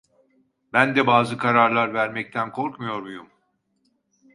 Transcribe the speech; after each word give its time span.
Ben 0.73 0.95
de 0.95 1.07
bazı 1.07 1.37
kararlar 1.37 1.93
vermekten 1.93 2.51
korkmuyor 2.51 3.01
muyum? 3.01 3.29